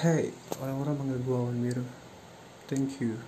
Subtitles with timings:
[0.00, 0.32] hey
[0.64, 1.84] orang-orang panggil gue Awan Biru
[2.72, 3.20] thank you.